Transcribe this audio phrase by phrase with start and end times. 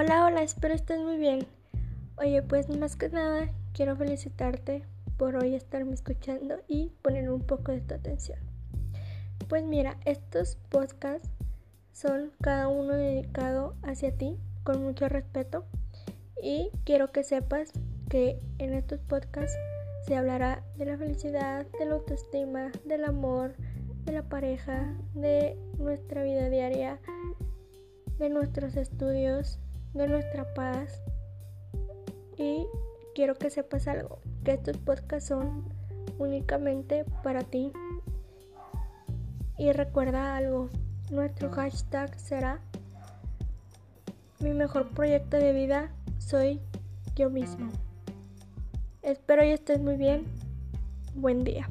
[0.00, 1.44] Hola, hola, espero estés muy bien.
[2.18, 4.84] Oye, pues más que nada quiero felicitarte
[5.16, 8.38] por hoy estarme escuchando y poner un poco de tu atención.
[9.48, 11.28] Pues mira, estos podcasts
[11.92, 15.64] son cada uno dedicado hacia ti con mucho respeto
[16.40, 17.72] y quiero que sepas
[18.08, 19.58] que en estos podcasts
[20.06, 23.56] se hablará de la felicidad, de la autoestima, del amor,
[24.04, 27.00] de la pareja, de nuestra vida diaria,
[28.20, 29.58] de nuestros estudios,
[29.94, 31.02] de nuestra paz.
[32.36, 32.66] Y
[33.14, 35.64] quiero que sepas algo, que estos podcasts son
[36.18, 37.72] únicamente para ti.
[39.56, 40.70] Y recuerda algo,
[41.10, 42.60] nuestro hashtag será
[44.40, 46.60] mi mejor proyecto de vida soy
[47.16, 47.68] yo mismo.
[49.02, 50.26] Espero y estés muy bien.
[51.14, 51.68] Buen día.